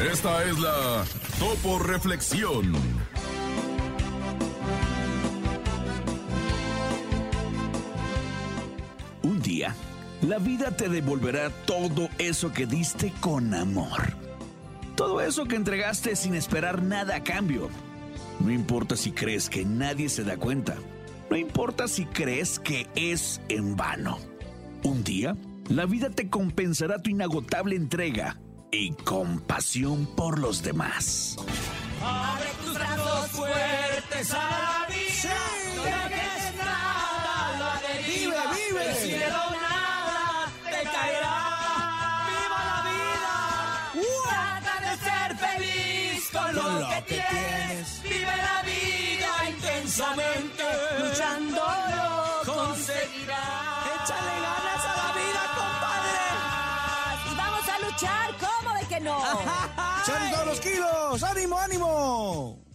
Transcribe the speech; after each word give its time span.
Esta 0.00 0.42
es 0.44 0.58
la 0.58 1.04
Topo 1.38 1.78
Reflexión. 1.78 2.72
Un 9.22 9.42
día, 9.42 9.74
la 10.22 10.38
vida 10.38 10.74
te 10.74 10.88
devolverá 10.88 11.50
todo 11.66 12.08
eso 12.16 12.50
que 12.50 12.64
diste 12.64 13.12
con 13.20 13.52
amor. 13.52 14.14
Todo 14.96 15.20
eso 15.20 15.44
que 15.44 15.56
entregaste 15.56 16.16
sin 16.16 16.34
esperar 16.34 16.82
nada 16.82 17.16
a 17.16 17.22
cambio. 17.22 17.68
No 18.40 18.50
importa 18.50 18.96
si 18.96 19.12
crees 19.12 19.50
que 19.50 19.66
nadie 19.66 20.08
se 20.08 20.24
da 20.24 20.38
cuenta. 20.38 20.76
No 21.28 21.36
importa 21.36 21.88
si 21.88 22.06
crees 22.06 22.58
que 22.58 22.86
es 22.94 23.42
en 23.50 23.76
vano. 23.76 24.18
Un 24.82 25.04
día, 25.04 25.36
la 25.68 25.84
vida 25.84 26.08
te 26.08 26.30
compensará 26.30 27.02
tu 27.02 27.10
inagotable 27.10 27.76
entrega 27.76 28.38
y 28.72 28.92
compasión 29.04 30.06
por 30.06 30.38
los 30.38 30.62
demás. 30.62 31.36
Abre 32.02 32.50
tus 32.64 32.74
brazos 32.74 33.30
fuertes 33.30 34.32
a 34.32 34.36
la 34.36 34.86
vida. 34.88 35.34
No 35.76 35.82
dejes 35.84 36.54
nada 36.56 37.58
la 37.58 37.80
deriva. 37.88 38.42
Vive, 38.52 38.70
vive. 38.70 38.90
El 38.90 38.96
cielo 38.96 39.42
nada 39.60 40.52
te 40.64 40.82
caerá. 40.88 41.36
Viva 42.30 42.60
la 42.70 42.78
vida. 42.90 43.34
Trata 44.24 44.74
de 44.86 44.92
ser 45.04 45.28
feliz 45.36 46.30
con 46.32 46.54
lo, 46.54 46.62
Con 46.62 46.80
lo 46.80 46.88
que, 46.88 46.94
que 47.06 47.22
tienes. 47.28 48.02
Vive 48.02 48.36
la 48.36 48.62
vida 48.62 49.30
intensamente. 49.50 50.64
Luchando 51.00 51.62
lo 51.96 52.52
conseguirás. 52.52 53.86
Échale 54.04 54.34
ganas 54.46 54.84
a 54.86 54.92
la 54.96 55.08
vida, 55.18 55.42
compadre. 55.58 56.24
Y 57.30 57.34
vamos 57.36 57.68
a 57.68 57.78
luchar, 57.84 58.28
¿cómo 58.38 58.49
de 59.02 59.38
que 59.38 59.44
no? 59.44 60.02
¡Echale 60.02 60.30
todos 60.34 60.46
los 60.46 60.60
kilos! 60.60 61.22
¡Ánimo, 61.22 61.58
ánimo! 61.58 62.69